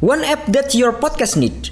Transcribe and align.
One 0.00 0.22
app 0.22 0.46
that 0.46 0.74
your 0.74 0.92
podcast 0.92 1.36
need. 1.36 1.70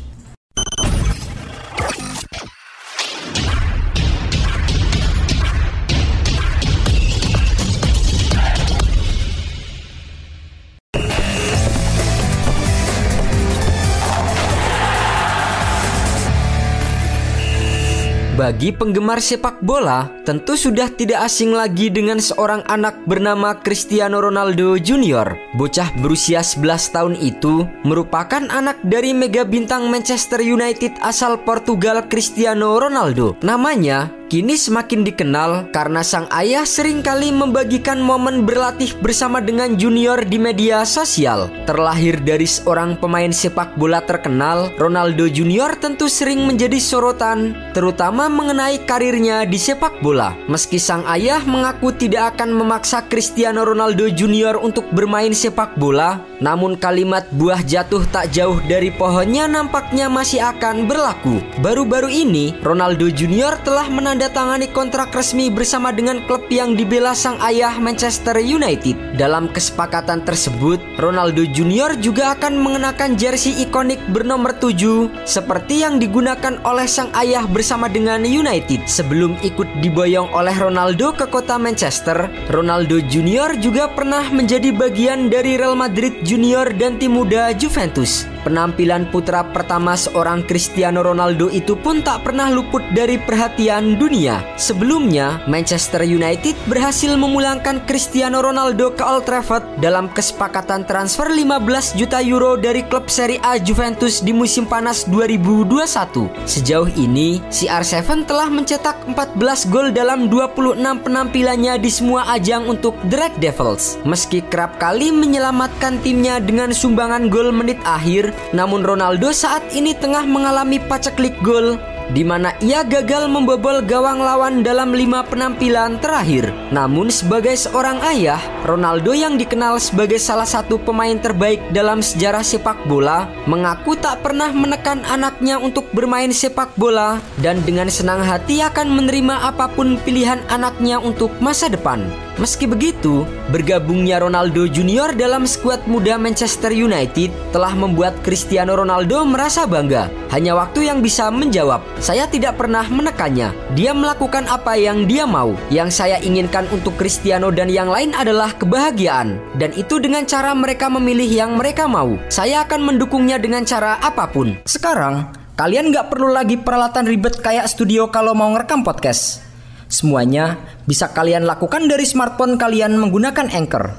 Bagi 18.46 18.70
penggemar 18.70 19.18
sepak 19.18 19.58
bola, 19.58 20.06
tentu 20.22 20.54
sudah 20.54 20.86
tidak 20.94 21.26
asing 21.26 21.50
lagi 21.50 21.90
dengan 21.90 22.22
seorang 22.22 22.62
anak 22.70 22.94
bernama 23.02 23.58
Cristiano 23.58 24.22
Ronaldo 24.22 24.78
Junior. 24.78 25.34
Bocah 25.58 25.90
berusia 25.98 26.46
11 26.46 26.94
tahun 26.94 27.14
itu 27.18 27.66
merupakan 27.82 28.46
anak 28.46 28.78
dari 28.86 29.10
mega 29.10 29.42
bintang 29.42 29.90
Manchester 29.90 30.38
United 30.38 30.94
asal 31.02 31.42
Portugal 31.42 32.06
Cristiano 32.06 32.78
Ronaldo. 32.78 33.34
Namanya 33.42 34.14
kini 34.26 34.58
semakin 34.58 35.06
dikenal 35.06 35.70
karena 35.70 36.02
sang 36.02 36.26
ayah 36.34 36.66
sering 36.66 36.98
kali 36.98 37.30
membagikan 37.30 38.02
momen 38.02 38.42
berlatih 38.42 38.90
bersama 38.98 39.38
dengan 39.38 39.78
junior 39.78 40.18
di 40.26 40.34
media 40.34 40.82
sosial. 40.82 41.46
Terlahir 41.62 42.18
dari 42.18 42.46
seorang 42.46 42.98
pemain 42.98 43.30
sepak 43.30 43.78
bola 43.78 44.02
terkenal, 44.02 44.74
Ronaldo 44.82 45.30
Junior 45.30 45.78
tentu 45.78 46.10
sering 46.10 46.42
menjadi 46.42 46.78
sorotan, 46.82 47.54
terutama 47.70 48.26
mengenai 48.26 48.82
karirnya 48.82 49.46
di 49.46 49.58
sepak 49.58 50.02
bola. 50.02 50.34
Meski 50.50 50.82
sang 50.82 51.06
ayah 51.06 51.42
mengaku 51.46 51.94
tidak 51.94 52.34
akan 52.34 52.50
memaksa 52.50 53.06
Cristiano 53.06 53.62
Ronaldo 53.62 54.10
Junior 54.10 54.58
untuk 54.58 54.90
bermain 54.90 55.30
sepak 55.30 55.78
bola, 55.78 56.18
namun 56.42 56.74
kalimat 56.74 57.30
buah 57.30 57.62
jatuh 57.62 58.02
tak 58.10 58.34
jauh 58.34 58.58
dari 58.66 58.90
pohonnya 58.90 59.46
nampaknya 59.46 60.10
masih 60.10 60.42
akan 60.42 60.90
berlaku. 60.90 61.38
Baru-baru 61.62 62.10
ini, 62.10 62.58
Ronaldo 62.66 63.06
Junior 63.06 63.54
telah 63.62 63.86
menandatangani 63.86 64.15
menandatangani 64.16 64.72
kontrak 64.72 65.12
resmi 65.12 65.52
bersama 65.52 65.92
dengan 65.92 66.24
klub 66.24 66.48
yang 66.48 66.72
dibela 66.72 67.12
sang 67.12 67.36
ayah 67.44 67.76
Manchester 67.76 68.40
United. 68.40 68.96
Dalam 69.20 69.52
kesepakatan 69.52 70.24
tersebut, 70.24 70.80
Ronaldo 70.96 71.44
Junior 71.44 71.92
juga 72.00 72.32
akan 72.32 72.56
mengenakan 72.56 73.20
jersey 73.20 73.60
ikonik 73.60 74.00
bernomor 74.08 74.56
7 74.56 75.28
seperti 75.28 75.84
yang 75.84 76.00
digunakan 76.00 76.56
oleh 76.64 76.88
sang 76.88 77.12
ayah 77.12 77.44
bersama 77.44 77.92
dengan 77.92 78.24
United. 78.24 78.88
Sebelum 78.88 79.36
ikut 79.44 79.68
diboyong 79.84 80.32
oleh 80.32 80.56
Ronaldo 80.56 81.12
ke 81.12 81.28
kota 81.28 81.60
Manchester, 81.60 82.32
Ronaldo 82.48 83.04
Junior 83.04 83.52
juga 83.60 83.92
pernah 83.92 84.24
menjadi 84.32 84.72
bagian 84.72 85.28
dari 85.28 85.60
Real 85.60 85.76
Madrid 85.76 86.24
Junior 86.24 86.72
dan 86.72 86.96
tim 86.96 87.12
muda 87.20 87.52
Juventus. 87.52 88.24
Penampilan 88.46 89.10
putra 89.10 89.42
pertama 89.42 89.98
seorang 89.98 90.46
Cristiano 90.46 91.02
Ronaldo 91.02 91.50
itu 91.50 91.74
pun 91.74 91.98
tak 91.98 92.22
pernah 92.22 92.46
luput 92.46 92.78
dari 92.94 93.18
perhatian 93.18 93.98
dunia. 93.98 94.38
Sebelumnya, 94.54 95.42
Manchester 95.50 96.06
United 96.06 96.54
berhasil 96.70 97.10
memulangkan 97.18 97.82
Cristiano 97.90 98.38
Ronaldo 98.38 98.94
ke 98.94 99.02
Old 99.02 99.26
Trafford 99.26 99.66
dalam 99.82 100.06
kesepakatan 100.14 100.86
transfer 100.86 101.26
15 101.26 101.98
juta 101.98 102.22
euro 102.22 102.54
dari 102.54 102.86
klub 102.86 103.10
Serie 103.10 103.42
A 103.42 103.58
Juventus 103.58 104.22
di 104.22 104.30
musim 104.30 104.62
panas 104.62 105.10
2021. 105.10 106.30
Sejauh 106.46 106.86
ini, 106.94 107.42
CR7 107.50 108.30
telah 108.30 108.46
mencetak 108.46 109.10
14 109.10 109.74
gol 109.74 109.90
dalam 109.90 110.30
26 110.30 111.02
penampilannya 111.02 111.82
di 111.82 111.90
semua 111.90 112.30
ajang 112.30 112.70
untuk 112.70 112.94
The 113.10 113.16
Red 113.18 113.34
Devils. 113.42 113.98
Meski 114.06 114.38
kerap 114.46 114.78
kali 114.78 115.10
menyelamatkan 115.10 115.98
timnya 116.06 116.38
dengan 116.38 116.70
sumbangan 116.70 117.26
gol 117.26 117.50
menit 117.50 117.82
akhir, 117.82 118.35
namun 118.54 118.86
Ronaldo 118.86 119.32
saat 119.34 119.62
ini 119.72 119.92
tengah 119.96 120.24
mengalami 120.24 120.78
paceklik 120.80 121.34
gol 121.42 121.80
di 122.14 122.22
mana 122.22 122.54
ia 122.62 122.86
gagal 122.86 123.26
membobol 123.26 123.82
gawang 123.82 124.22
lawan 124.22 124.62
dalam 124.62 124.94
lima 124.94 125.26
penampilan 125.26 125.98
terakhir. 125.98 126.50
Namun 126.70 127.10
sebagai 127.10 127.56
seorang 127.58 127.98
ayah, 128.14 128.38
Ronaldo 128.62 129.16
yang 129.16 129.34
dikenal 129.40 129.78
sebagai 129.82 130.20
salah 130.22 130.46
satu 130.46 130.78
pemain 130.78 131.16
terbaik 131.18 131.58
dalam 131.74 132.04
sejarah 132.04 132.44
sepak 132.44 132.86
bola, 132.86 133.26
mengaku 133.50 133.98
tak 133.98 134.22
pernah 134.22 134.52
menekan 134.54 135.02
anaknya 135.08 135.58
untuk 135.58 135.88
bermain 135.90 136.30
sepak 136.30 136.74
bola 136.78 137.18
dan 137.42 137.58
dengan 137.66 137.90
senang 137.90 138.22
hati 138.22 138.62
akan 138.62 138.92
menerima 138.92 139.48
apa 139.50 139.70
pun 139.72 139.98
pilihan 140.02 140.42
anaknya 140.52 141.00
untuk 141.00 141.32
masa 141.42 141.66
depan. 141.66 142.06
Meski 142.36 142.68
begitu, 142.68 143.24
bergabungnya 143.48 144.20
Ronaldo 144.20 144.68
Junior 144.68 145.16
dalam 145.16 145.48
skuad 145.48 145.88
muda 145.88 146.20
Manchester 146.20 146.68
United 146.68 147.32
telah 147.48 147.72
membuat 147.72 148.12
Cristiano 148.20 148.76
Ronaldo 148.76 149.24
merasa 149.24 149.64
bangga. 149.64 150.12
Hanya 150.28 150.52
waktu 150.52 150.84
yang 150.84 151.00
bisa 151.00 151.32
menjawab, 151.32 151.80
saya 151.96 152.28
tidak 152.28 152.60
pernah 152.60 152.84
menekannya. 152.84 153.56
Dia 153.72 153.96
melakukan 153.96 154.44
apa 154.52 154.76
yang 154.76 155.08
dia 155.08 155.24
mau. 155.24 155.56
Yang 155.72 155.96
saya 155.96 156.20
inginkan 156.20 156.68
untuk 156.68 156.96
Cristiano 157.00 157.48
dan 157.48 157.72
yang 157.72 157.88
lain 157.88 158.12
adalah 158.12 158.52
kebahagiaan. 158.52 159.40
Dan 159.56 159.72
itu 159.72 159.96
dengan 159.96 160.28
cara 160.28 160.52
mereka 160.52 160.92
memilih 160.92 161.28
yang 161.28 161.56
mereka 161.56 161.88
mau. 161.88 162.20
Saya 162.28 162.68
akan 162.68 162.84
mendukungnya 162.92 163.40
dengan 163.40 163.64
cara 163.64 163.96
apa 164.04 164.28
pun. 164.28 164.60
Sekarang, 164.68 165.32
kalian 165.56 165.88
gak 165.88 166.12
perlu 166.12 166.36
lagi 166.36 166.60
peralatan 166.60 167.08
ribet 167.08 167.40
kayak 167.40 167.64
studio 167.64 168.12
kalau 168.12 168.36
mau 168.36 168.52
ngerekam 168.52 168.84
podcast. 168.84 169.40
Semuanya 169.88 170.58
bisa 170.84 171.14
kalian 171.14 171.46
lakukan 171.46 171.86
dari 171.86 172.04
smartphone 172.04 172.60
kalian 172.60 172.98
menggunakan 172.98 173.48
Anchor. 173.54 173.94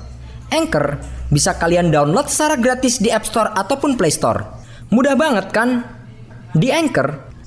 Anchor 0.53 1.02
bisa 1.28 1.59
kalian 1.59 1.91
download 1.91 2.31
secara 2.31 2.56
gratis 2.56 3.03
di 3.03 3.12
App 3.12 3.28
Store 3.28 3.52
ataupun 3.52 4.00
Play 4.00 4.12
Store. 4.12 4.44
Mudah 4.91 5.16
banget 5.19 5.52
kan? 5.52 5.84
Di 6.56 6.72
Anchor, 6.72 7.26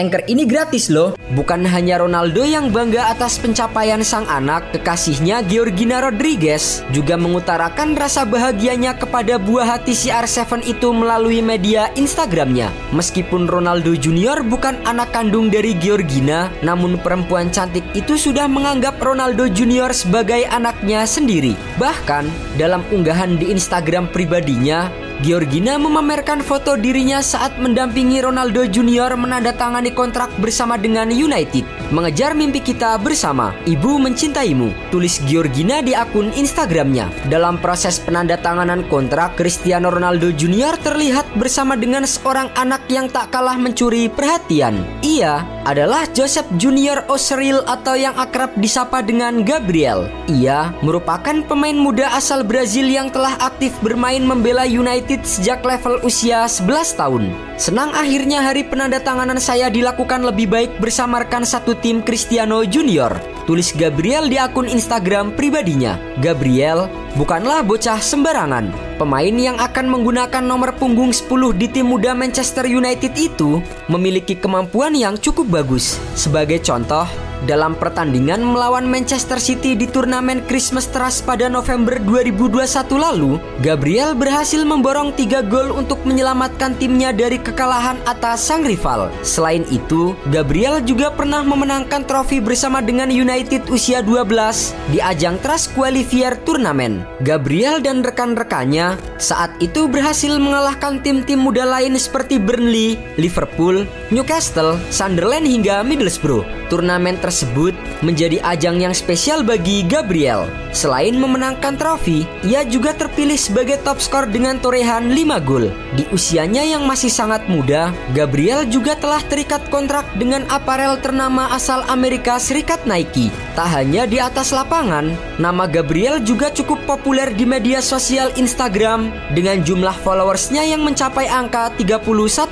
Anchor 0.00 0.24
ini 0.32 0.48
gratis 0.48 0.88
loh. 0.88 1.12
Bukan 1.36 1.68
hanya 1.68 2.00
Ronaldo 2.00 2.40
yang 2.40 2.72
bangga 2.72 3.12
atas 3.12 3.36
pencapaian 3.36 4.00
sang 4.00 4.24
anak, 4.32 4.72
kekasihnya 4.72 5.44
Georgina 5.44 6.00
Rodriguez 6.00 6.80
juga 6.88 7.20
mengutarakan 7.20 7.92
rasa 8.00 8.24
bahagianya 8.24 8.96
kepada 8.96 9.36
buah 9.36 9.76
hati 9.76 9.92
CR7 9.92 10.64
itu 10.64 10.88
melalui 10.96 11.44
media 11.44 11.92
Instagramnya. 12.00 12.72
Meskipun 12.96 13.44
Ronaldo 13.44 13.92
Junior 13.92 14.40
bukan 14.40 14.80
anak 14.88 15.12
kandung 15.12 15.52
dari 15.52 15.76
Georgina, 15.76 16.48
namun 16.64 16.96
perempuan 16.96 17.52
cantik 17.52 17.84
itu 17.92 18.16
sudah 18.16 18.48
menganggap 18.48 18.96
Ronaldo 19.04 19.52
Junior 19.52 19.92
sebagai 19.92 20.48
anaknya 20.48 21.04
sendiri. 21.04 21.52
Bahkan 21.76 22.56
dalam 22.56 22.80
unggahan 22.88 23.36
di 23.36 23.52
Instagram 23.52 24.08
pribadinya, 24.08 24.88
Georgina 25.20 25.76
memamerkan 25.76 26.40
foto 26.40 26.80
dirinya 26.80 27.20
saat 27.20 27.60
mendampingi 27.60 28.24
Ronaldo 28.24 28.64
Junior 28.64 29.12
menandatangani 29.20 29.92
kontrak 29.92 30.32
bersama 30.40 30.80
dengan 30.80 31.12
United. 31.12 31.68
Mengejar 31.92 32.32
mimpi 32.32 32.64
kita 32.64 32.96
bersama, 32.96 33.52
ibu 33.68 34.00
mencintaimu, 34.00 34.72
tulis 34.88 35.20
Georgina 35.28 35.84
di 35.84 35.92
akun 35.92 36.32
Instagramnya. 36.32 37.12
Dalam 37.28 37.60
proses 37.60 38.00
penandatanganan 38.00 38.88
kontrak, 38.88 39.36
Cristiano 39.36 39.92
Ronaldo 39.92 40.32
Junior 40.32 40.80
terlihat 40.80 41.28
bersama 41.36 41.76
dengan 41.76 42.08
seorang 42.08 42.48
anak 42.56 42.88
yang 42.88 43.12
tak 43.12 43.28
kalah 43.28 43.60
mencuri 43.60 44.08
perhatian. 44.08 44.80
Ia 45.04 45.59
adalah 45.68 46.08
Joseph 46.16 46.48
Junior 46.56 47.04
Osril 47.06 47.60
atau 47.68 47.92
yang 47.96 48.16
akrab 48.16 48.52
disapa 48.56 49.04
dengan 49.04 49.44
Gabriel. 49.44 50.08
Ia 50.26 50.72
merupakan 50.80 51.44
pemain 51.44 51.76
muda 51.76 52.10
asal 52.16 52.44
Brazil 52.44 52.88
yang 52.88 53.12
telah 53.12 53.36
aktif 53.40 53.76
bermain 53.84 54.24
membela 54.24 54.64
United 54.64 55.24
sejak 55.24 55.60
level 55.64 56.00
usia 56.02 56.48
11 56.48 56.96
tahun. 56.96 57.24
Senang 57.60 57.92
akhirnya 57.92 58.40
hari 58.40 58.64
penandatanganan 58.64 59.38
saya 59.38 59.68
dilakukan 59.68 60.24
lebih 60.24 60.48
baik 60.48 60.70
bersama 60.80 61.20
rekan 61.20 61.44
satu 61.44 61.76
tim 61.76 62.00
Cristiano 62.00 62.64
Junior. 62.64 63.12
Tulis 63.44 63.72
Gabriel 63.76 64.30
di 64.30 64.40
akun 64.40 64.68
Instagram 64.68 65.36
pribadinya. 65.36 66.00
Gabriel 66.24 66.88
bukanlah 67.18 67.60
bocah 67.60 68.00
sembarangan. 68.00 68.89
Pemain 69.00 69.32
yang 69.32 69.56
akan 69.56 69.96
menggunakan 69.96 70.44
nomor 70.44 70.76
punggung 70.76 71.08
10 71.08 71.56
di 71.56 71.72
tim 71.72 71.88
muda 71.88 72.12
Manchester 72.12 72.68
United 72.68 73.16
itu 73.16 73.64
memiliki 73.88 74.36
kemampuan 74.36 74.92
yang 74.92 75.16
cukup 75.16 75.48
bagus. 75.48 75.96
Sebagai 76.12 76.60
contoh, 76.60 77.08
dalam 77.48 77.72
pertandingan 77.76 78.44
melawan 78.44 78.84
Manchester 78.84 79.40
City 79.40 79.72
di 79.72 79.88
turnamen 79.88 80.44
Christmas 80.44 80.90
Trust 80.90 81.24
pada 81.24 81.48
November 81.48 81.96
2021 82.02 82.60
lalu, 82.96 83.40
Gabriel 83.64 84.12
berhasil 84.12 84.60
memborong 84.64 85.16
3 85.16 85.46
gol 85.48 85.72
untuk 85.72 86.02
menyelamatkan 86.04 86.76
timnya 86.76 87.14
dari 87.16 87.40
kekalahan 87.40 87.96
atas 88.04 88.44
sang 88.44 88.66
rival. 88.66 89.08
Selain 89.24 89.64
itu, 89.72 90.12
Gabriel 90.28 90.84
juga 90.84 91.08
pernah 91.14 91.40
memenangkan 91.40 92.04
trofi 92.04 92.42
bersama 92.42 92.84
dengan 92.84 93.08
United 93.08 93.72
usia 93.72 94.04
12 94.04 94.92
di 94.92 94.98
ajang 95.00 95.40
Trust 95.40 95.72
Qualifier 95.72 96.36
Turnamen. 96.44 97.04
Gabriel 97.24 97.80
dan 97.80 98.04
rekan-rekannya 98.04 98.96
saat 99.20 99.52
itu 99.60 99.88
berhasil 99.88 100.32
mengalahkan 100.40 101.00
tim-tim 101.04 101.40
muda 101.40 101.64
lain 101.64 101.96
seperti 101.96 102.40
Burnley, 102.40 102.96
Liverpool, 103.20 103.84
Newcastle, 104.08 104.80
Sunderland 104.88 105.44
hingga 105.44 105.84
Middlesbrough. 105.84 106.42
Turnamen 106.72 107.20
tersebut 107.30 107.78
menjadi 108.02 108.42
ajang 108.42 108.82
yang 108.82 108.90
spesial 108.90 109.46
bagi 109.46 109.86
Gabriel. 109.86 110.50
Selain 110.74 111.14
memenangkan 111.14 111.78
trofi, 111.78 112.26
ia 112.42 112.66
juga 112.66 112.90
terpilih 112.90 113.38
sebagai 113.38 113.78
top 113.86 114.02
skor 114.02 114.26
dengan 114.26 114.58
torehan 114.58 115.14
5 115.14 115.38
gol. 115.46 115.70
Di 115.94 116.10
usianya 116.10 116.66
yang 116.66 116.90
masih 116.90 117.06
sangat 117.06 117.46
muda, 117.46 117.94
Gabriel 118.10 118.66
juga 118.66 118.98
telah 118.98 119.22
terikat 119.22 119.62
kontrak 119.70 120.02
dengan 120.18 120.42
aparel 120.50 120.98
ternama 120.98 121.54
asal 121.54 121.86
Amerika 121.86 122.34
Serikat 122.42 122.82
Nike. 122.82 123.30
Tak 123.54 123.70
hanya 123.70 124.10
di 124.10 124.18
atas 124.18 124.50
lapangan, 124.50 125.14
nama 125.38 125.70
Gabriel 125.70 126.18
juga 126.26 126.50
cukup 126.50 126.82
populer 126.82 127.30
di 127.30 127.46
media 127.46 127.78
sosial 127.78 128.34
Instagram 128.34 129.14
dengan 129.38 129.62
jumlah 129.62 129.94
followersnya 130.02 130.66
yang 130.66 130.82
mencapai 130.82 131.30
angka 131.30 131.70
31 131.78 132.02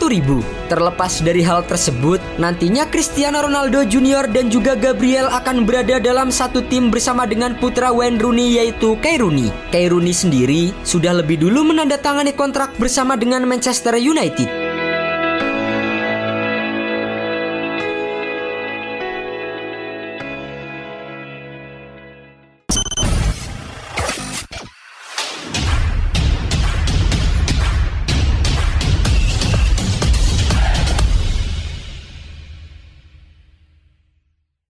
ribu. 0.07 0.39
Terlepas 0.69 1.25
dari 1.25 1.41
hal 1.41 1.65
tersebut, 1.65 2.21
nantinya 2.37 2.85
Cristiano 2.93 3.41
Ronaldo 3.41 3.89
Junior 3.89 4.29
dan 4.29 4.53
juga 4.53 4.77
Gabriel 4.77 5.33
akan 5.33 5.65
berada 5.65 5.97
dalam 5.97 6.29
satu 6.29 6.61
tim 6.69 6.93
bersama 6.93 7.25
dengan 7.25 7.57
putra 7.57 7.89
Wayne 7.89 8.21
Rooney 8.21 8.61
yaitu 8.61 9.01
Kay 9.01 9.25
Rooney. 9.25 9.49
Kay 9.73 9.89
Rooney 9.89 10.13
sendiri 10.13 10.77
sudah 10.85 11.17
lebih 11.17 11.41
dulu 11.41 11.73
menandatangani 11.73 12.37
kontrak 12.37 12.77
bersama 12.77 13.17
dengan 13.17 13.49
Manchester 13.49 13.97
United. 13.97 14.58